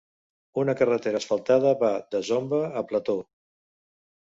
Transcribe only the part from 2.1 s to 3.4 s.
de Zomba a Plateau.